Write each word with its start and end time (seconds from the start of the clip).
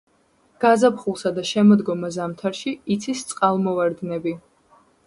გაზაფხულსა 0.63 1.33
და 1.35 1.43
შემოდგომა-ზამთარში 1.51 2.75
იცის 2.97 3.23
წყალმოვარდნები. 3.35 4.37